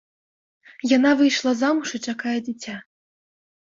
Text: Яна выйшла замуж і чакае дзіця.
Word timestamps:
Яна 0.93 1.11
выйшла 1.21 1.51
замуж 1.61 1.89
і 2.01 2.05
чакае 2.09 2.37
дзіця. 2.51 2.75